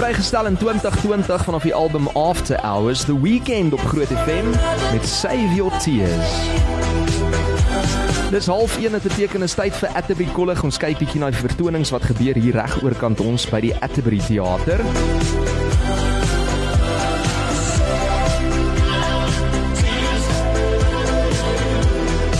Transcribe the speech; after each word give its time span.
Vrygestel 0.00 0.46
in 0.46 0.56
2020 0.56 1.44
vanaf 1.44 1.62
die 1.62 1.74
album 1.74 2.08
After 2.08 2.60
Hours, 2.60 3.04
The 3.04 3.20
Weekend 3.20 3.72
op 3.72 3.80
Groot 3.80 4.06
FM 4.06 4.50
met 4.92 5.06
Save 5.06 5.54
Your 5.54 5.78
Tears. 5.78 6.30
Dis 8.30 8.46
half 8.46 8.76
1 8.78 8.92
het 8.92 9.02
beteken 9.02 9.42
is 9.42 9.54
tyd 9.54 9.76
vir 9.76 9.88
Atterbury 9.88 10.32
College. 10.32 10.62
Ons 10.62 10.80
kyk 10.80 11.02
bietjie 11.02 11.20
na 11.20 11.28
die 11.28 11.42
vertonings 11.42 11.92
wat 11.92 12.06
gebeur 12.08 12.40
hier 12.40 12.56
reg 12.56 12.78
oorkant 12.80 13.20
ons 13.20 13.44
by 13.52 13.60
die 13.60 13.74
Atterbury 13.76 14.22
Theater. 14.24 14.80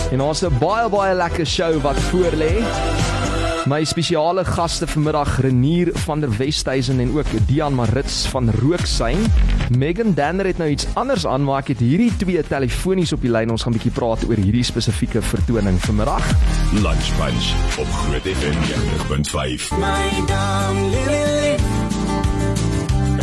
En 0.09 0.25
ons 0.31 0.41
het 0.41 0.57
baie 0.65 0.89
baie 0.89 1.13
lekker 1.13 1.45
show 1.45 1.77
wat 1.85 2.01
voor 2.09 2.41
lê. 2.41 2.55
My 3.65 3.83
spesiale 3.85 4.45
gaste 4.45 4.87
vanmiddag 4.87 5.39
Renier 5.41 5.89
van 5.93 6.19
der 6.19 6.37
Westhuizen 6.37 6.99
en 6.99 7.17
ook 7.17 7.25
Dian 7.45 7.73
Marits 7.73 8.27
van 8.27 8.49
Rooksyn. 8.49 9.25
Megan 9.77 10.13
Danner 10.13 10.45
het 10.45 10.57
nou 10.57 10.69
iets 10.69 10.85
anders 10.93 11.27
aan, 11.27 11.43
maar 11.43 11.61
ek 11.61 11.67
het 11.67 11.79
hierdie 11.79 12.09
twee 12.17 12.41
telefonies 12.43 13.13
op 13.13 13.21
die 13.21 13.31
lyn. 13.31 13.53
Ons 13.53 13.63
gaan 13.63 13.73
'n 13.73 13.77
bietjie 13.77 13.93
praat 13.93 14.25
oor 14.27 14.35
hierdie 14.35 14.63
spesifieke 14.63 15.21
vertoning 15.21 15.77
vanmiddag. 15.79 16.25
Lunch 16.73 17.09
Bunch 17.17 17.53
op 17.77 17.87
Groot 17.87 18.25
FM 18.25 18.57
90.5. 18.65 19.71
My 19.77 20.25
darling 20.25 20.93
Lily. 20.93 21.80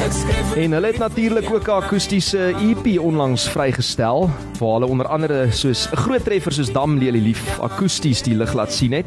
En 0.09 0.73
hulle 0.73 0.87
het 0.87 0.99
natuurlik 0.99 1.51
ook 1.55 1.67
'n 1.67 1.71
akoestiese 1.71 2.39
EP 2.39 2.99
onlangs 3.01 3.51
vrygestel 3.51 4.31
waar 4.59 4.73
hulle 4.73 4.87
onder 4.87 5.07
andere 5.07 5.51
soos 5.51 5.91
'n 5.91 5.97
groot 5.97 6.25
treffer 6.25 6.53
soos 6.53 6.73
Dam 6.73 6.99
Lelie 6.99 7.23
lief 7.23 7.61
akoesties 7.61 8.23
die 8.23 8.35
lig 8.37 8.53
laat 8.53 8.73
sien 8.73 8.93
het. 8.93 9.07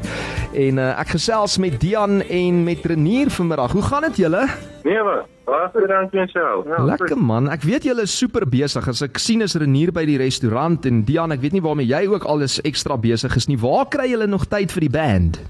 En 0.54 0.78
uh, 0.78 1.00
ek 1.00 1.08
gesels 1.08 1.58
met 1.58 1.80
Dian 1.80 2.22
en 2.22 2.64
met 2.64 2.86
Renier 2.86 3.30
vanmiddag. 3.30 3.72
Hoe 3.72 3.82
gaan 3.82 4.02
dit 4.02 4.18
julle? 4.18 4.48
Nee, 4.84 5.04
maar 5.04 5.26
baie 5.46 5.88
dankie 5.88 6.20
en 6.20 6.28
so. 6.28 6.64
Ja, 6.68 6.84
Lekker 6.84 7.18
man. 7.18 7.50
Ek 7.50 7.62
weet 7.62 7.84
julle 7.84 8.02
is 8.02 8.18
super 8.18 8.50
besig. 8.50 8.88
As 8.88 9.02
ek 9.02 9.18
sien 9.18 9.42
is 9.42 9.56
Renier 9.56 9.92
by 9.92 10.06
die 10.06 10.18
restaurant 10.18 10.86
en 10.86 11.04
Dian, 11.04 11.32
ek 11.32 11.42
weet 11.42 11.52
nie 11.52 11.62
waarmee 11.62 11.86
jy 11.86 12.08
ook 12.08 12.24
alles 12.24 12.62
ekstra 12.62 12.98
besig 12.98 13.36
is 13.36 13.48
nie. 13.48 13.58
Waar 13.58 13.86
kry 13.88 14.10
julle 14.10 14.28
nog 14.28 14.46
tyd 14.46 14.72
vir 14.72 14.80
die 14.80 14.90
band? 14.90 15.42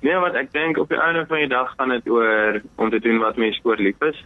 Nee, 0.00 0.14
want 0.14 0.34
ek 0.34 0.52
dink 0.52 0.78
op 0.78 0.88
die 0.88 1.00
einde 1.00 1.26
van 1.26 1.36
die 1.36 1.48
dag 1.48 1.74
gaan 1.76 1.88
dit 1.88 2.08
oor 2.08 2.60
om 2.76 2.90
te 2.90 3.00
doen 3.00 3.18
wat 3.18 3.36
mens 3.36 3.60
oor 3.62 3.76
lief 3.76 4.00
is. 4.00 4.24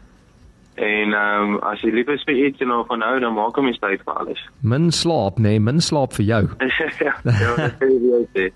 En 0.75 1.13
ehm 1.13 1.51
um, 1.53 1.59
as 1.69 1.83
jy 1.85 1.91
lief 1.93 2.09
is 2.09 2.23
vir 2.25 2.39
iets 2.47 2.63
en 2.65 2.71
nou 2.73 2.81
van 2.89 3.03
nou 3.03 3.13
dan 3.21 3.35
maak 3.37 3.59
hom 3.61 3.67
jy 3.69 3.75
tyd 3.77 4.01
vir 4.07 4.15
alles. 4.17 4.41
Min 4.65 4.89
slaap, 4.95 5.37
nê, 5.37 5.51
nee, 5.53 5.61
min 5.61 5.83
slaap 5.85 6.15
vir 6.17 6.25
jou. 6.25 6.41
ja, 7.07 7.13
dit 7.21 7.75
kan 7.83 7.93
jy 7.93 8.21
sê. 8.33 8.47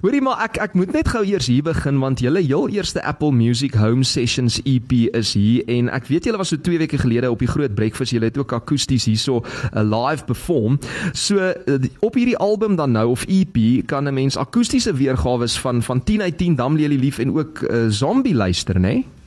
Hoorie 0.00 0.22
maar 0.24 0.40
ek 0.46 0.56
ek 0.64 0.78
moet 0.80 0.94
net 0.96 1.10
gou 1.12 1.20
eers 1.28 1.50
hier 1.52 1.66
begin 1.66 2.00
want 2.00 2.22
julle 2.24 2.40
heel 2.40 2.72
eerste 2.72 3.02
Apple 3.04 3.36
Music 3.36 3.76
Home 3.76 4.06
Sessions 4.08 4.56
EP 4.64 4.94
is 5.12 5.34
hier 5.36 5.68
en 5.68 5.92
ek 5.92 6.08
weet 6.08 6.30
julle 6.30 6.40
was 6.40 6.54
so 6.54 6.56
2 6.56 6.80
weke 6.86 7.02
gelede 7.04 7.28
op 7.28 7.44
die 7.44 7.50
groot 7.50 7.76
breakfast 7.76 8.16
julle 8.16 8.32
het 8.32 8.40
ook 8.40 8.56
akoesties 8.56 9.04
hierso 9.10 9.44
'n 9.74 9.84
live 9.92 10.24
perform. 10.24 10.80
So 11.12 11.36
eh, 11.36 11.76
op 12.00 12.16
hierdie 12.16 12.38
album 12.40 12.80
dan 12.80 12.96
nou 12.96 13.10
of 13.12 13.28
EP 13.28 13.84
kan 13.84 14.08
'n 14.08 14.14
mens 14.14 14.40
akoestiese 14.40 14.96
weergawe 14.96 15.48
van 15.48 15.82
van 15.82 16.04
10 16.04 16.22
uit 16.22 16.38
10 16.38 16.56
Damlelie 16.56 16.98
lief 16.98 17.18
en 17.18 17.36
ook 17.36 17.60
uh, 17.60 17.86
Zombie 17.88 18.34
luister, 18.34 18.74
nê? 18.74 18.80
Nee? 18.80 19.17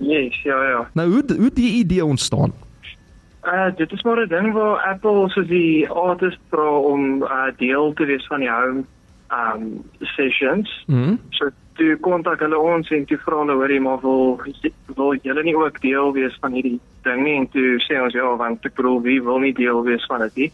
Yes, 0.00 0.42
ja 0.42 0.58
ja. 0.68 0.88
Nou 0.94 1.10
hoe 1.10 1.24
hoe 1.36 1.50
die 1.54 1.72
idee 1.78 2.04
ontstaan? 2.04 2.52
Uh 3.44 3.70
dit 3.76 3.92
is 3.92 4.02
maar 4.02 4.20
'n 4.20 4.28
ding 4.28 4.52
waar 4.52 4.76
Apple 4.92 5.28
soos 5.28 5.46
die 5.46 5.88
artist 5.88 6.38
vra 6.50 6.70
om 6.78 7.22
uh 7.22 7.50
deel 7.56 7.92
te 7.92 8.04
wees 8.04 8.26
van 8.26 8.40
die 8.40 8.50
home 8.50 8.84
um 9.30 9.84
sessions. 10.00 10.84
Mhm. 10.86 11.16
So 11.30 11.50
toe 11.74 11.96
kontak 11.96 12.40
hulle 12.40 12.58
ons 12.58 12.90
en 12.90 13.04
toe 13.04 13.18
vra 13.18 13.38
hulle 13.38 13.52
hoorie 13.52 13.80
maar 13.80 14.00
wil 14.00 14.40
wil 14.96 15.14
julle 15.22 15.42
nie 15.42 15.56
ook 15.56 15.80
deel 15.80 16.12
wees 16.12 16.36
van 16.40 16.52
hierdie 16.52 16.80
ding 17.02 17.22
nie 17.22 17.36
en 17.36 17.48
toe 17.48 17.78
sê 17.78 18.02
ons 18.02 18.12
ja 18.12 18.36
want 18.36 18.66
ek 18.66 18.74
bedoel 18.74 19.00
wie 19.02 19.22
wil 19.22 19.38
nie 19.38 19.54
deel 19.54 19.82
wees 19.82 20.06
van 20.06 20.20
dit 20.20 20.34
nie. 20.36 20.52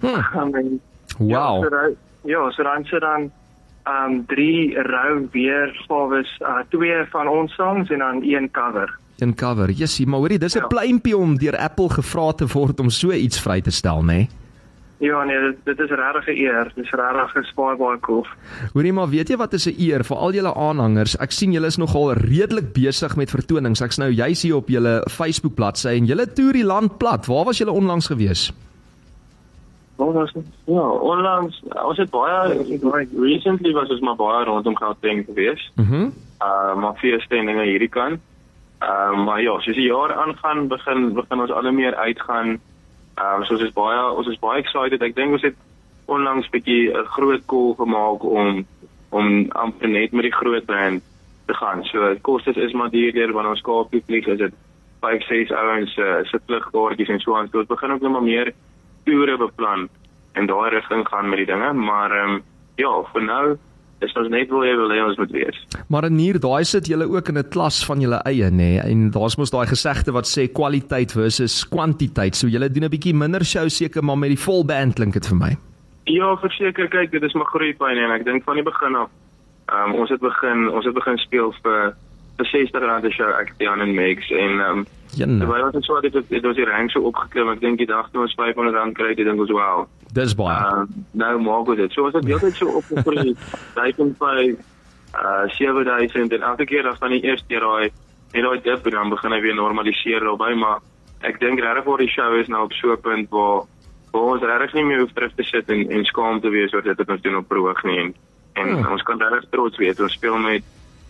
Hm. 0.00 0.38
I 0.40 0.50
mean, 0.50 0.80
Wow. 1.18 1.30
Ja, 1.30 1.60
so 1.62 1.68
dan, 1.68 1.96
ja, 2.24 2.50
so 2.50 2.62
dan 2.62 2.84
sit 2.84 3.00
dan 3.00 3.30
um 3.86 4.24
drie 4.26 4.74
rou 4.78 5.28
weergawe 5.32 6.24
uh 6.40 6.58
twee 6.68 7.04
van 7.10 7.28
ons 7.28 7.54
songs 7.54 7.90
en 7.90 7.98
dan 7.98 8.22
een 8.22 8.50
cover. 8.50 8.98
Een 9.18 9.34
cover. 9.34 9.70
Jessie, 9.70 10.06
maar 10.06 10.18
hoorie, 10.18 10.38
dis 10.38 10.54
'n 10.54 10.58
Ja. 10.58 10.66
pleintjie 10.66 11.16
om 11.16 11.38
deur 11.38 11.56
Apple 11.56 11.88
gevra 11.90 12.32
te 12.32 12.46
word 12.46 12.80
om 12.80 12.90
so 12.90 13.12
iets 13.12 13.40
vry 13.40 13.60
te 13.60 13.70
stel, 13.70 14.02
nê? 14.02 14.06
Nee? 14.06 14.28
Ja 15.02 15.24
nee, 15.24 15.40
dit, 15.40 15.56
dit 15.64 15.78
is 15.78 15.90
regtig 15.90 16.26
'n 16.26 16.38
eer. 16.38 16.72
Dit 16.74 16.84
is 16.84 16.90
regtig 16.90 17.54
baie 17.54 17.76
baie 17.76 17.98
cool. 18.00 18.26
Hoorie 18.72 18.92
maar 18.92 19.08
weet 19.08 19.28
jy 19.28 19.36
wat 19.36 19.52
is 19.52 19.66
'n 19.66 19.74
eer 19.78 20.04
vir 20.04 20.16
al 20.16 20.32
julle 20.32 20.54
aanhangers. 20.54 21.16
Ek 21.18 21.30
sien 21.32 21.52
julle 21.52 21.66
is 21.66 21.76
nogal 21.76 22.12
redelik 22.12 22.72
besig 22.72 23.16
met 23.16 23.30
vertonings. 23.30 23.80
Ek's 23.80 23.98
nou 23.98 24.10
juis 24.10 24.42
hier 24.42 24.56
op 24.56 24.68
julle 24.68 25.04
Facebook 25.10 25.54
bladsy 25.54 25.88
en 25.88 26.06
julle 26.06 26.32
toer 26.32 26.52
die 26.52 26.64
land 26.64 26.98
plat. 26.98 27.26
Waar 27.26 27.44
was 27.44 27.58
julle 27.58 27.72
onlangs 27.72 28.06
gewees? 28.06 28.52
Ons 29.96 30.32
ja, 30.64 30.88
onlangs 30.88 31.62
ons 31.84 31.98
het 31.98 32.10
baie 32.10 33.08
recently 33.18 33.72
was 33.72 33.90
ons 33.90 34.00
maar 34.00 34.16
baie 34.16 34.44
rondom 34.44 34.76
Gauteng 34.76 35.24
gewees. 35.24 35.70
Mhm. 35.76 35.94
Mm 35.94 36.12
Uh 36.42 36.74
maar 36.74 36.96
feeste 36.98 37.36
en 37.36 37.46
dinge 37.46 37.62
hierdie 37.62 37.88
kan. 37.88 38.18
Uh 38.82 39.24
maar 39.24 39.42
ja, 39.42 39.52
soos 39.60 39.76
die 39.76 39.86
jaar 39.86 40.12
aangaan, 40.12 40.68
begin 40.68 41.12
begin 41.14 41.40
ons 41.40 41.50
al 41.50 41.62
hoe 41.62 41.72
meer 41.72 41.94
uitgaan. 41.94 42.58
Uh 43.18 43.42
soos 43.42 43.62
is 43.62 43.72
baie 43.72 44.00
ons 44.10 44.26
is 44.26 44.38
baie 44.38 44.58
excited. 44.58 45.02
Ek 45.02 45.14
dink 45.14 45.32
ons 45.32 45.46
het 45.46 45.54
onlangs 46.10 46.50
bietjie 46.50 46.90
'n 46.90 47.06
groot 47.14 47.46
call 47.46 47.74
gemaak 47.78 48.24
om 48.24 48.66
om 49.10 49.50
amper 49.50 49.88
net 49.88 50.12
met 50.12 50.22
die 50.22 50.34
groot 50.40 50.66
band 50.66 51.02
te 51.46 51.54
gaan. 51.54 51.84
So 51.84 52.16
kostes 52.20 52.56
is 52.56 52.72
maar 52.72 52.90
duurder 52.90 53.32
wanneer 53.32 53.50
ons 53.50 53.60
Kaapie 53.60 54.02
vlieg, 54.06 54.26
is 54.26 54.38
dit 54.38 54.54
5 55.00 55.26
6 55.26 55.50
ouens 55.50 55.96
uh, 55.96 56.16
se 56.24 56.40
vlugkaartjies 56.46 57.08
en 57.08 57.20
so 57.20 57.36
aan. 57.36 57.48
So 57.50 57.58
ons 57.58 57.68
begin 57.68 57.92
ook 57.92 58.00
nou 58.00 58.12
maar 58.12 58.22
meer 58.22 58.52
toere 59.04 59.36
beplan 59.38 59.88
en 60.38 60.46
daai 60.46 60.70
rigting 60.70 61.04
gaan 61.08 61.28
met 61.28 61.42
die 61.42 61.50
dinge, 61.50 61.72
maar 61.72 62.10
ehm 62.10 62.38
um, 62.38 62.42
ja, 62.80 62.92
vir 63.12 63.22
nou 63.22 63.58
is 64.02 64.14
ons 64.18 64.30
net 64.32 64.50
waar 64.50 64.66
jy 64.66 64.76
wil 64.78 64.90
hê 64.90 65.00
ons 65.04 65.18
moet 65.20 65.34
wees. 65.34 65.58
Maar 65.92 66.08
in 66.08 66.18
hier 66.18 66.38
daai 66.42 66.64
sit 66.66 66.88
julle 66.90 67.06
ook 67.06 67.28
in 67.28 67.38
'n 67.38 67.50
klas 67.54 67.84
van 67.86 68.00
julle 68.00 68.20
eie 68.26 68.50
nê 68.50 68.56
nee? 68.56 68.80
en 68.80 69.10
daar's 69.10 69.36
mos 69.36 69.50
daai 69.50 69.66
gesegde 69.66 70.12
wat 70.12 70.26
sê 70.26 70.48
kwaliteit 70.52 71.12
versus 71.12 71.68
kwantiteit. 71.68 72.34
So 72.34 72.48
julle 72.48 72.68
doen 72.70 72.84
'n 72.84 72.90
bietjie 72.90 73.14
minder 73.14 73.44
show 73.44 73.68
seker 73.68 74.02
maar 74.02 74.18
met 74.18 74.30
die 74.30 74.44
vol 74.46 74.64
band 74.64 74.94
klink 74.94 75.12
dit 75.14 75.26
vir 75.26 75.36
my. 75.36 75.56
Ja, 76.04 76.36
verseker, 76.36 76.88
kyk, 76.88 77.10
dit 77.10 77.22
is 77.22 77.34
my 77.34 77.44
groeipyn 77.44 77.98
en 77.98 78.10
ek 78.10 78.24
dink 78.24 78.44
van 78.44 78.56
die 78.56 78.64
begin 78.64 78.96
af 78.96 79.10
ehm 79.68 79.92
um, 79.92 80.00
ons 80.00 80.10
het 80.10 80.20
begin 80.20 80.68
ons 80.68 80.84
het 80.84 80.94
begin 80.94 81.18
speel 81.18 81.54
vir 81.62 81.94
vir 82.42 82.50
60 82.50 82.82
rand 82.82 83.04
'n 83.06 83.10
show 83.14 83.30
ek 83.40 83.54
Jan 83.58 83.80
en 83.80 83.94
Megs 83.94 84.30
en 84.30 84.58
ehm 84.60 84.78
um, 84.78 84.86
Jenne. 85.14 85.38
terwyl 85.44 85.64
ons 85.66 85.74
het 85.74 85.84
so 85.84 86.00
dit 86.00 86.14
het, 86.14 86.28
dit 86.28 86.42
was 86.42 86.56
die 86.56 86.64
rank 86.64 86.90
so 86.90 87.00
opgeklim. 87.04 87.50
Ek 87.52 87.60
dink 87.60 87.78
die 87.78 87.86
dag 87.86 88.08
toe 88.12 88.22
ons 88.22 88.34
500 88.34 88.74
rand 88.74 88.94
kry, 88.96 89.14
dit 89.14 89.26
dink 89.26 89.40
ons 89.40 89.50
wow. 89.50 89.86
Dis 90.12 90.34
baie. 90.34 90.56
Uh, 90.56 90.84
nou 91.12 91.38
maak 91.40 91.68
ons 91.68 91.76
dit. 91.76 91.92
So 91.92 92.04
ons 92.04 92.14
het 92.14 92.24
heeltyd 92.24 92.54
so 92.56 92.66
opgegroei. 92.80 93.34
1005 93.74 94.56
uh 95.12 95.44
7000 95.58 96.32
en 96.32 96.42
elke 96.42 96.64
keer 96.64 96.88
as 96.88 96.98
dan 97.00 97.10
die 97.10 97.22
eerste 97.22 97.46
keer 97.48 97.60
daai 97.60 97.90
net 98.32 98.42
daai 98.42 98.60
dip 98.64 98.86
en 98.86 98.92
dan 98.92 99.10
begin 99.10 99.32
hy 99.32 99.40
weer 99.40 99.54
normaliseer 99.54 100.20
daarbey, 100.24 100.54
maar 100.56 100.78
ek 101.20 101.38
dink 101.40 101.60
regtig 101.60 101.84
waar 101.84 101.98
die 101.98 102.08
show 102.08 102.34
is 102.40 102.48
nou 102.48 102.64
op 102.64 102.72
so 102.72 102.92
'n 102.92 103.00
punt 103.00 103.28
waar 103.30 103.62
waar 104.12 104.22
ons 104.36 104.42
regtig 104.42 104.74
nie 104.74 104.84
meer 104.84 105.00
hoef 105.00 105.12
terug 105.12 105.34
te 105.36 105.42
sit 105.44 105.68
en 105.70 105.90
en 105.90 106.04
skaam 106.04 106.40
te 106.40 106.48
wees 106.50 106.72
oor 106.74 106.82
dit 106.82 106.96
wat 106.96 107.08
ons 107.08 107.20
doen 107.22 107.36
op 107.36 107.46
verhoog 107.48 107.82
nie 107.84 107.98
en 107.98 108.14
en 108.54 108.68
Hmm. 108.68 108.92
ons 108.92 109.02
kan 109.02 109.18
regtig 109.20 109.48
trots 109.50 109.76
wees. 109.78 110.00
Ons 110.00 110.12
speel 110.12 110.36
met 110.38 110.62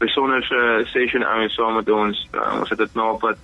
besonderse 0.02 0.60
session 0.92 1.24
ouens 1.24 1.54
saam 1.54 1.78
met 1.78 1.90
ons. 1.90 2.26
Uh, 2.34 2.58
ons 2.60 2.70
het 2.74 2.78
dit 2.78 2.94
nou 2.98 3.16
wat 3.22 3.40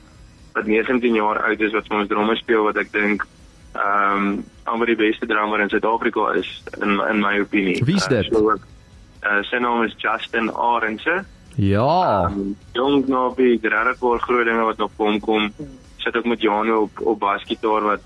wat 0.57 0.67
19 0.67 1.15
jaar 1.15 1.43
oud 1.47 1.61
is 1.61 1.75
wat 1.77 1.87
vir 1.87 2.01
ons 2.01 2.09
drummer 2.11 2.39
speel 2.41 2.65
wat 2.67 2.79
ek 2.83 2.93
dink 2.93 3.27
ehm 3.79 4.29
um, 4.29 4.45
amper 4.69 4.91
die 4.91 4.99
beste 4.99 5.27
drummer 5.27 5.61
in 5.65 5.71
Suid-Afrika 5.73 6.33
is 6.41 6.49
in 6.81 6.99
in 7.11 7.21
my 7.21 7.39
opinie. 7.41 7.79
Wie 7.85 7.97
is 7.97 8.07
dit? 8.11 8.33
Uh, 8.33 8.39
so, 8.39 8.57
uh, 9.25 9.43
sy 9.51 9.61
naam 9.65 9.85
is 9.87 9.95
Justin 10.03 10.51
Arendse. 10.53 11.25
Ja. 11.59 12.27
Um, 12.29 12.57
jong 12.73 13.05
knopie, 13.07 13.59
regtig 13.63 14.03
oor 14.03 14.21
groot 14.21 14.47
dinge 14.47 14.67
wat 14.67 14.79
nog 14.83 14.93
kom 14.97 15.21
kom. 15.21 15.51
Sit 15.97 16.17
ook 16.17 16.29
met 16.31 16.43
Jano 16.43 16.83
op 16.89 17.01
op 17.15 17.19
basgitaar 17.19 17.83
wat 17.83 18.05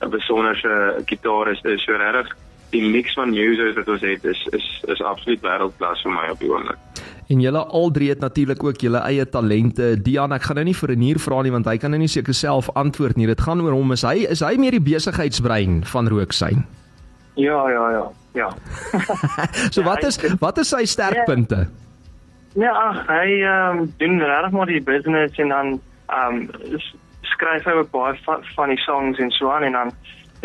'n 0.00 0.10
besonderse 0.10 1.02
gitarist 1.06 1.64
is. 1.64 1.84
So 1.84 1.96
regtig 1.96 2.36
die 2.70 2.82
mix 2.82 3.14
van 3.14 3.30
musos 3.30 3.74
wat 3.74 3.88
ons 3.88 4.00
het 4.00 4.24
is 4.24 4.46
is 4.52 4.66
is 4.94 5.02
absoluut 5.02 5.40
wêreldklas 5.40 6.02
vir 6.02 6.12
my 6.12 6.28
op 6.30 6.40
die 6.40 6.50
oomblik. 6.50 6.78
En 7.28 7.40
julle 7.40 7.58
al 7.58 7.90
drie 7.90 8.08
het 8.08 8.20
natuurlik 8.20 8.64
ook 8.64 8.80
julle 8.84 8.98
eie 8.98 9.24
talente. 9.28 10.02
Dian, 10.02 10.32
ek 10.32 10.42
gaan 10.42 10.56
nou 10.56 10.64
nie 10.64 10.76
vir 10.76 10.90
'n 10.92 10.98
nier 10.98 11.18
vra 11.18 11.42
nie 11.42 11.50
want 11.50 11.66
hy 11.66 11.76
kan 11.78 11.90
nou 11.90 12.00
nie 12.00 12.08
seker 12.08 12.34
self 12.34 12.70
antwoord 12.74 13.16
nie. 13.16 13.26
Dit 13.26 13.40
gaan 13.40 13.60
oor 13.60 13.72
hom. 13.72 13.92
Is 13.92 14.02
hy 14.02 14.26
is 14.28 14.40
hy 14.40 14.56
meer 14.56 14.70
die 14.70 14.80
besigheidsbrein 14.80 15.84
van 15.84 16.08
Rooksyn? 16.08 16.66
Ja, 17.34 17.68
ja, 17.68 17.90
ja. 17.90 18.10
Ja. 18.34 18.48
So 19.72 19.80
Ja, 19.80 19.86
wat 19.86 20.02
is 20.04 20.18
wat 20.38 20.58
is 20.58 20.68
sy 20.68 20.84
sterkpunte? 20.84 21.68
Ja, 22.54 22.70
ag, 22.70 23.06
hy 23.06 23.42
ehm 23.42 23.78
um, 23.78 23.92
doen 23.98 24.20
regtig 24.20 24.50
maar 24.50 24.66
die 24.66 24.82
business 24.82 25.38
en 25.38 25.48
dan 25.48 25.80
ehm 26.06 26.34
um, 26.34 26.80
skryf 27.20 27.64
hy 27.64 27.72
ook 27.80 27.90
baie 27.90 28.18
van, 28.24 28.44
van 28.54 28.68
die 28.68 28.78
songs 28.78 29.18
en 29.18 29.30
so 29.30 29.50
aan 29.50 29.62
en 29.62 29.72
dan 29.72 29.92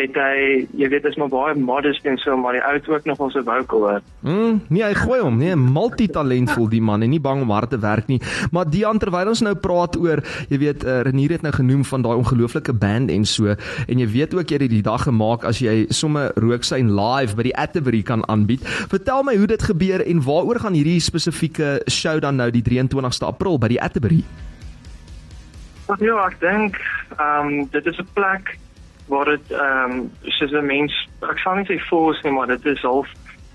het 0.00 0.16
hy 0.16 0.66
jy 0.80 0.88
weet 0.92 1.06
is 1.08 1.16
maar 1.20 1.30
baie 1.32 1.54
modest 1.54 2.06
en 2.08 2.18
so 2.20 2.36
maar 2.40 2.56
hy 2.56 2.62
oud 2.72 2.88
ook 2.88 3.04
nog 3.08 3.20
ons 3.26 3.36
vocal 3.36 3.84
hoor. 3.86 4.02
Mm, 4.20 4.60
nee, 4.68 4.82
hy 4.84 4.94
gooi 4.94 5.20
hom, 5.20 5.38
nee, 5.40 5.56
multitalentvol 5.56 6.68
die 6.72 6.82
man 6.84 7.02
en 7.02 7.12
nie 7.12 7.20
bang 7.20 7.42
om 7.44 7.52
hard 7.54 7.70
te 7.70 7.78
werk 7.80 8.08
nie. 8.10 8.20
Maar 8.52 8.70
Dian 8.70 8.98
terwyl 8.98 9.32
ons 9.32 9.42
nou 9.44 9.54
praat 9.54 9.96
oor, 10.00 10.22
jy 10.48 10.58
weet, 10.62 10.84
uh, 10.84 11.00
Renier 11.06 11.36
het 11.36 11.46
nou 11.46 11.52
genoem 11.54 11.84
van 11.84 12.04
daai 12.06 12.16
ongelooflike 12.16 12.74
band 12.80 13.10
en 13.10 13.24
so 13.28 13.54
en 13.54 14.02
jy 14.02 14.08
weet 14.10 14.34
ook 14.34 14.50
jy 14.50 14.60
het 14.60 14.72
die 14.72 14.84
dag 14.84 15.06
gemaak 15.08 15.44
as 15.48 15.62
jy 15.62 15.86
somme 15.94 16.28
Rooksyn 16.40 16.92
live 16.96 17.36
by 17.38 17.48
die 17.50 17.56
Atterbury 17.56 18.02
kan 18.02 18.24
aanbied. 18.28 18.64
Vertel 18.92 19.24
my 19.26 19.36
hoe 19.36 19.48
dit 19.50 19.62
gebeur 19.62 20.04
en 20.04 20.22
waaroor 20.24 20.60
gaan 20.64 20.76
hierdie 20.78 21.00
spesifieke 21.00 21.80
show 21.90 22.18
dan 22.20 22.40
nou 22.40 22.50
die 22.50 22.64
23ste 22.66 23.28
April 23.28 23.58
by 23.58 23.72
die 23.74 23.82
Atterbury? 23.82 24.24
Ja, 25.98 26.16
ek 26.28 26.36
dink 26.38 26.78
ehm 27.18 27.46
um, 27.46 27.68
dit 27.70 27.86
is 27.86 27.98
'n 27.98 28.06
plek 28.14 28.58
waar 29.10 29.24
dit 29.34 29.50
ehm 29.50 29.90
um, 29.90 30.10
soos 30.38 30.52
'n 30.52 30.66
mens 30.66 30.94
ek 31.30 31.38
sal 31.38 31.54
nie 31.58 31.68
sê 31.68 31.78
force 31.90 32.20
nie, 32.22 32.32
maar 32.32 32.46
dit 32.46 32.66
is 32.66 32.82
half 32.82 33.08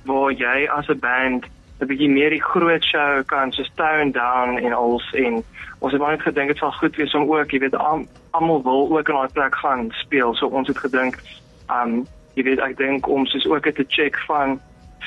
waar 0.06 0.32
jy 0.32 0.68
as 0.78 0.90
'n 0.90 1.00
band 1.00 1.46
'n 1.80 1.88
bietjie 1.88 2.10
meer 2.10 2.30
die 2.30 2.44
groot 2.44 2.84
show 2.84 3.24
kan 3.26 3.52
so 3.52 3.64
tone 3.76 4.12
down 4.12 4.58
en 4.58 4.74
als 4.74 5.14
en 5.14 5.44
ons 5.80 5.92
het 5.92 6.02
baie 6.02 6.20
gedink 6.20 6.48
dit 6.48 6.58
sal 6.58 6.72
goed 6.72 6.96
wees 6.96 7.14
om 7.14 7.32
ook, 7.32 7.52
jy 7.52 7.60
weet, 7.60 7.76
almal 8.32 8.64
wil 8.64 8.98
ook 8.98 9.10
in 9.10 9.16
daai 9.16 9.34
plek 9.34 9.56
gaan 9.56 9.92
speel. 9.92 10.36
So 10.36 10.48
ons 10.48 10.68
het 10.68 10.78
gedink 10.78 11.16
ehm 11.68 11.88
um, 11.88 12.06
jy 12.36 12.44
weet 12.44 12.60
ek 12.60 12.78
dink 12.78 13.08
om 13.08 13.26
soos 13.26 13.48
ook 13.48 13.70
te 13.72 13.86
check 13.88 14.18
van 14.28 14.60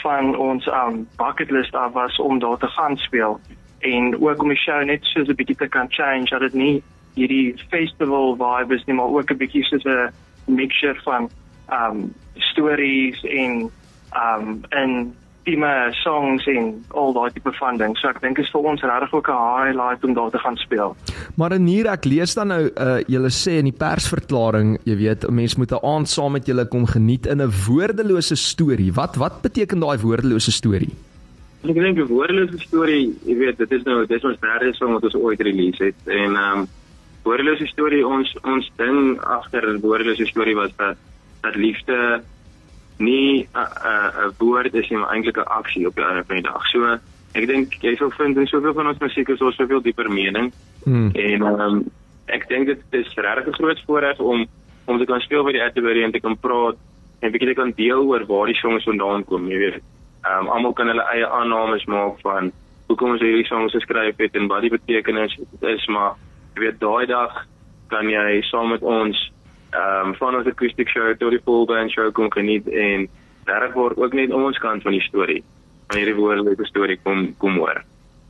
van 0.02 0.36
ons 0.36 0.66
um 0.66 1.06
bucket 1.16 1.50
list 1.50 1.74
af 1.74 1.92
was 1.92 2.18
om 2.18 2.38
daar 2.38 2.58
te 2.58 2.66
gaan 2.66 2.96
speel 2.96 3.40
en 3.78 4.20
ook 4.20 4.42
om 4.42 4.48
die 4.48 4.56
show 4.56 4.84
net 4.84 5.04
so 5.04 5.20
'n 5.20 5.34
bietjie 5.34 5.56
te 5.56 5.68
kan 5.68 5.86
change 5.88 6.30
dat 6.30 6.40
dit 6.40 6.52
nie 6.54 6.82
hierdie 7.14 7.54
festival 7.68 8.36
vibe 8.36 8.74
is 8.74 8.84
nie 8.84 8.96
maar 8.96 9.12
ook 9.16 9.30
'n 9.30 9.36
bietjie 9.36 9.64
soos 9.64 9.84
'n 9.84 10.10
mixture 10.48 11.00
van 11.04 11.30
um 11.70 12.14
stories 12.34 13.24
en 13.24 13.70
um 14.16 14.60
en 14.68 15.14
theme 15.48 15.88
songs 16.02 16.46
en 16.46 16.68
al 16.88 17.14
daai 17.16 17.30
tipe 17.32 17.52
van 17.58 17.78
ding. 17.80 17.96
So 17.98 18.10
ek 18.10 18.20
dink 18.24 18.40
is 18.42 18.50
vir 18.52 18.66
ons 18.72 18.84
regtig 18.84 19.14
ook 19.16 19.28
'n 19.32 19.40
highlight 19.56 20.04
om 20.04 20.14
daar 20.14 20.30
te 20.30 20.38
gaan 20.38 20.56
speel. 20.56 20.96
Maar 21.36 21.52
in 21.52 21.66
hier 21.66 21.86
ek 21.86 22.04
lees 22.04 22.34
dan 22.34 22.48
nou 22.48 22.62
uh 22.68 23.00
julle 23.06 23.30
sê 23.30 23.58
in 23.58 23.70
die 23.70 23.78
persverklaring, 23.78 24.78
jy 24.84 24.96
weet, 24.96 25.24
'n 25.24 25.34
mens 25.34 25.56
moet 25.56 25.72
'n 25.72 25.84
aand 25.84 26.08
saam 26.08 26.32
met 26.32 26.46
julle 26.46 26.68
kom 26.68 26.86
geniet 26.86 27.26
in 27.26 27.40
'n 27.40 27.52
woordelose 27.68 28.36
storie. 28.36 28.92
Wat 28.92 29.16
wat 29.16 29.42
beteken 29.42 29.80
daai 29.80 29.98
woordelose 29.98 30.52
storie? 30.52 30.92
Ek 31.64 31.74
dink 31.74 31.98
'n 31.98 32.06
woordelose 32.06 32.58
storie, 32.58 33.16
jy 33.24 33.36
weet, 33.36 33.58
dit 33.58 33.72
is 33.72 33.82
nou 33.84 34.06
dis 34.06 34.24
ons 34.24 34.40
derde 34.40 34.74
song 34.74 34.92
wat 34.92 35.04
ons 35.04 35.14
ooit 35.14 35.40
release 35.40 35.84
het 35.84 36.00
en 36.06 36.36
um 36.36 36.68
woordelose 37.28 37.68
storie 37.68 38.06
ons 38.06 38.32
ons 38.42 38.72
ding 38.80 39.18
agter 39.36 39.68
woordelose 39.84 40.26
storie 40.32 40.56
was 40.56 40.74
dat 40.80 40.96
dat 41.44 41.56
liefde 41.56 42.22
nie 42.98 43.46
'n 43.54 43.68
'n 44.26 44.32
woord 44.38 44.74
is 44.74 44.88
nie, 44.88 44.98
maar 44.98 45.12
eintlik 45.14 45.38
'n 45.38 45.52
aksie 45.60 45.86
op 45.86 45.94
die 45.94 46.04
einde 46.04 46.24
van 46.24 46.36
die 46.36 46.50
dag. 46.50 46.66
So 46.66 46.98
ek 47.34 47.46
dink 47.46 47.74
jy 47.82 47.94
sou 47.96 48.10
vind 48.16 48.36
in 48.36 48.46
soveel 48.46 48.74
van 48.74 48.88
ons 48.88 48.98
musiek 48.98 49.28
is 49.28 49.38
daar 49.38 49.52
soveel 49.52 49.82
dieper 49.82 50.10
mening. 50.10 50.52
Hmm. 50.84 51.10
En 51.14 51.42
um, 51.42 51.84
ek 52.26 52.48
dink 52.48 52.66
dit 52.66 52.82
is 52.90 53.14
regtig 53.14 53.46
'n 53.46 53.58
groot 53.60 53.80
voorreg 53.86 54.18
om 54.18 54.46
om 54.86 54.98
te 54.98 55.04
kan 55.04 55.20
speel 55.20 55.44
by 55.44 55.52
die 55.52 55.62
Atterbury 55.62 56.02
en 56.02 56.12
te 56.12 56.20
kan 56.20 56.38
praat 56.38 56.76
en 57.20 57.30
bietjie 57.30 57.48
te 57.48 57.60
kan 57.60 57.72
deel 57.76 58.02
oor 58.08 58.26
waar 58.26 58.46
die 58.46 58.54
songs 58.54 58.84
vandaan 58.84 59.24
kom, 59.24 59.48
jy 59.48 59.58
weet. 59.58 59.82
Ehm 60.24 60.40
um, 60.40 60.48
almal 60.48 60.72
kan 60.72 60.86
hulle 60.86 61.04
eie 61.12 61.26
aannames 61.26 61.84
maak 61.84 62.20
van 62.20 62.52
hoekom 62.88 63.10
ons 63.10 63.20
hierdie 63.20 63.46
songs 63.46 63.72
geskryf 63.72 64.16
het 64.16 64.34
en 64.34 64.48
wat 64.48 64.60
die 64.60 64.70
betekenis 64.70 65.38
is, 65.60 65.86
maar 65.86 66.16
jy 66.58 66.66
weet 66.66 66.80
daai 66.82 67.06
dag 67.06 67.34
kan 67.92 68.08
jy 68.10 68.42
saam 68.50 68.72
met 68.74 68.82
ons 68.82 69.16
ehm 69.68 70.10
um, 70.10 70.14
van 70.18 70.34
ons 70.34 70.48
acoustic 70.48 70.88
show 70.88 71.12
tot 71.20 71.30
die 71.30 71.44
full 71.44 71.66
band 71.68 71.92
show 71.92 72.10
kom 72.12 72.30
geniet 72.32 72.66
en 72.68 73.06
reg 73.46 73.74
word 73.76 73.98
ook 74.00 74.16
net 74.16 74.32
ons 74.32 74.58
kant 74.58 74.82
van 74.82 74.92
die 74.96 75.04
storie. 75.06 75.42
Van 75.88 76.00
hierdie 76.00 76.16
woordelike 76.16 76.66
storie 76.66 76.98
kom 77.04 77.34
kom 77.38 77.60
hoor. 77.60 77.82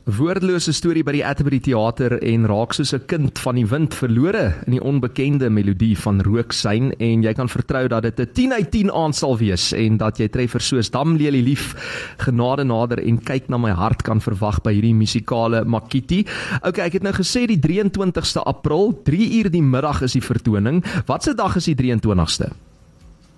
Woordelose 0.07 0.71
storie 0.71 1.03
by 1.03 1.11
die 1.11 1.23
Atterbury 1.27 1.59
Theater 1.59 2.13
en 2.23 2.45
raak 2.47 2.71
soos 2.73 2.93
'n 2.93 3.05
kind 3.05 3.37
van 3.37 3.55
die 3.55 3.65
wind 3.67 3.93
verlore 3.93 4.55
in 4.65 4.71
die 4.71 4.81
onbekende 4.81 5.49
melodie 5.49 5.95
van 5.97 6.21
Rooksyn 6.21 6.93
en 6.99 7.21
jy 7.21 7.33
kan 7.33 7.49
vertrou 7.49 7.87
dat 7.87 8.03
dit 8.03 8.19
'n 8.19 8.33
10 8.33 8.53
uit 8.53 8.71
10 8.71 8.91
aand 8.91 9.15
sal 9.15 9.37
wees 9.37 9.73
en 9.73 9.97
dat 9.97 10.17
jy 10.17 10.29
treffer 10.29 10.61
soos 10.61 10.89
Damlelie 10.89 11.43
lief 11.43 11.75
genade 12.17 12.63
nader 12.63 12.99
en 12.99 13.19
kyk 13.19 13.49
na 13.49 13.57
my 13.57 13.71
hart 13.71 14.01
kan 14.03 14.21
verwag 14.21 14.61
by 14.63 14.73
hierdie 14.73 14.95
musikale 14.95 15.65
Makiti. 15.65 16.25
Okay, 16.63 16.85
ek 16.85 16.93
het 16.93 17.03
nou 17.03 17.13
gesê 17.13 17.45
die 17.45 17.59
23ste 17.59 18.41
April, 18.45 18.93
3 19.03 19.43
uur 19.43 19.51
die 19.51 19.61
middag 19.61 20.01
is 20.01 20.13
die 20.13 20.23
vertoning. 20.23 20.83
Watse 21.07 21.35
dag 21.35 21.55
is 21.55 21.65
die 21.65 21.75
23ste? 21.75 22.49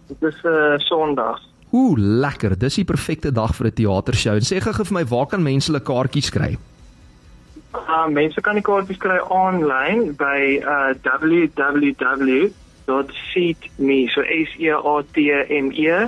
Dit 0.08 0.22
is 0.22 0.44
'n 0.44 0.48
uh, 0.48 0.78
Sondag. 0.78 1.51
Ooh, 1.72 1.96
lekker. 1.98 2.58
Dis 2.60 2.76
die 2.76 2.86
perfekte 2.86 3.32
dag 3.32 3.56
vir 3.56 3.68
'n 3.68 3.74
teatershow. 3.74 4.36
En 4.36 4.42
sê 4.42 4.60
gou 4.60 4.74
vir 4.74 4.94
my, 4.94 5.06
waar 5.06 5.28
kan 5.28 5.44
mense 5.44 5.72
hulle 5.72 5.84
kaartjies 5.84 6.30
kry? 6.30 6.58
Uh, 7.74 8.08
mense 8.08 8.42
kan 8.42 8.56
die 8.56 8.64
kaartjies 8.64 9.00
kry 9.00 9.20
aanlyn 9.32 10.16
by 10.20 10.60
uh 10.64 10.94
www.seatme, 11.04 12.50
so 14.12 14.22
S 14.22 14.50
E 14.60 14.70
A 14.70 15.04
T 15.14 15.32
M 15.50 15.72
E 15.72 16.08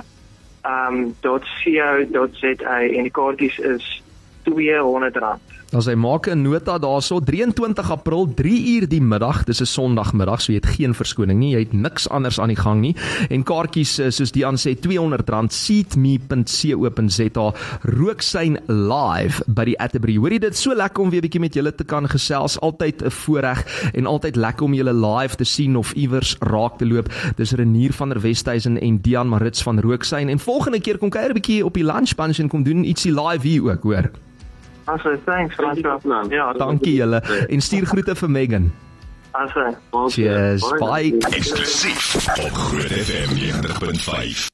um 0.64 1.14
.co.za 1.22 2.80
en 2.80 3.02
die 3.02 3.10
kaartjies 3.10 3.58
is 3.58 4.02
R200. 4.44 5.43
As 5.74 5.88
hy 5.90 5.96
maak 5.98 6.30
'n 6.30 6.38
nota 6.42 6.78
daarso 6.78 7.18
23 7.18 7.90
April 7.90 8.30
3 8.34 8.78
uur 8.78 8.88
die 8.88 9.00
middag, 9.00 9.44
dis 9.44 9.60
'n 9.60 9.66
Sondagmiddag, 9.66 10.40
so 10.40 10.52
jy 10.52 10.60
het 10.62 10.76
geen 10.76 10.94
verskoning 10.94 11.38
nie, 11.38 11.54
jy 11.54 11.58
het 11.58 11.72
niks 11.72 12.08
anders 12.08 12.38
aan 12.38 12.48
die 12.48 12.56
gang 12.56 12.80
nie. 12.80 12.94
En 13.28 13.42
kaartjies 13.42 13.98
eh, 13.98 14.10
soos 14.10 14.30
die 14.30 14.46
aan 14.46 14.54
sê 14.54 14.78
R200 14.78 15.50
seatme.co.za 15.50 17.52
rooksyn 17.82 18.58
live 18.68 19.42
by 19.48 19.64
die 19.64 19.80
Atterbury. 19.80 20.16
Hoorie 20.16 20.38
dit 20.38 20.56
so 20.56 20.74
lekker 20.74 21.02
om 21.02 21.10
weer 21.10 21.22
bietjie 21.22 21.40
met 21.40 21.54
julle 21.54 21.74
te 21.74 21.84
kan 21.84 22.08
gesels, 22.08 22.60
altyd 22.60 23.02
'n 23.02 23.10
voorreg 23.10 23.90
en 23.94 24.06
altyd 24.06 24.36
lekker 24.36 24.64
om 24.64 24.74
julle 24.74 24.92
live 24.92 25.36
te 25.36 25.44
sien 25.44 25.76
of 25.76 25.92
iewers 25.94 26.36
raak 26.40 26.78
te 26.78 26.86
loop. 26.86 27.08
Dis 27.36 27.52
Renier 27.52 27.92
van 27.92 28.08
der 28.08 28.20
Westhuizen 28.20 28.80
en 28.80 29.00
Dian 29.00 29.28
Marits 29.28 29.62
van 29.62 29.80
Rooksyn 29.80 30.28
en 30.28 30.38
volgende 30.38 30.80
keer 30.80 30.98
kom 30.98 31.10
kuier 31.10 31.30
'n 31.30 31.34
bietjie 31.34 31.64
op 31.64 31.74
die 31.74 31.84
lunch 31.84 32.14
bunch 32.14 32.38
en 32.38 32.48
kom 32.48 32.62
doen 32.62 32.84
ietsie 32.84 33.12
live 33.12 33.48
hier 33.48 33.62
ook, 33.62 33.82
hoor. 33.82 34.10
Asse, 34.84 35.18
thanks 35.24 35.54
François. 35.54 36.00
Ja, 36.30 36.52
dankie 36.52 36.96
julle 36.98 37.22
en 37.48 37.60
stuur 37.60 37.86
groete 37.86 38.14
vir 38.14 38.30
Megan. 38.30 38.72
Asse. 39.34 39.76
Cheers. 40.08 40.62
Bye. 40.78 41.16
Eksklusief 41.30 42.14
op 42.44 42.52
Groot 42.52 42.92
FM 42.92 43.34
90.5. 43.34 44.52